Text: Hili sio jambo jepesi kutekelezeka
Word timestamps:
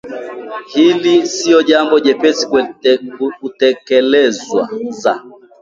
Hili 0.71 1.27
sio 1.27 1.61
jambo 1.63 1.99
jepesi 1.99 2.47
kutekelezeka 3.39 4.69